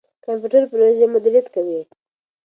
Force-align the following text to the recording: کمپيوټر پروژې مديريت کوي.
کمپيوټر 0.25 0.63
پروژې 0.71 1.05
مديريت 1.13 1.47
کوي. 1.55 1.81